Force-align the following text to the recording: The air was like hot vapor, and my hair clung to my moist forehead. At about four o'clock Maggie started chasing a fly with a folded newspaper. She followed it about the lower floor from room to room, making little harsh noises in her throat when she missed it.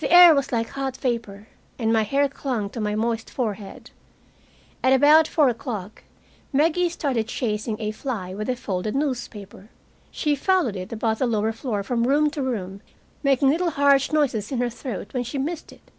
The 0.00 0.12
air 0.12 0.34
was 0.34 0.52
like 0.52 0.68
hot 0.68 0.94
vapor, 0.98 1.48
and 1.78 1.90
my 1.90 2.02
hair 2.02 2.28
clung 2.28 2.68
to 2.68 2.82
my 2.82 2.94
moist 2.94 3.30
forehead. 3.30 3.90
At 4.84 4.92
about 4.92 5.26
four 5.26 5.48
o'clock 5.48 6.04
Maggie 6.52 6.90
started 6.90 7.28
chasing 7.28 7.80
a 7.80 7.92
fly 7.92 8.34
with 8.34 8.50
a 8.50 8.56
folded 8.56 8.94
newspaper. 8.94 9.70
She 10.10 10.36
followed 10.36 10.76
it 10.76 10.92
about 10.92 11.18
the 11.20 11.26
lower 11.26 11.52
floor 11.54 11.82
from 11.82 12.06
room 12.06 12.28
to 12.28 12.42
room, 12.42 12.82
making 13.22 13.48
little 13.48 13.70
harsh 13.70 14.12
noises 14.12 14.52
in 14.52 14.58
her 14.58 14.68
throat 14.68 15.14
when 15.14 15.24
she 15.24 15.38
missed 15.38 15.72
it. 15.72 15.90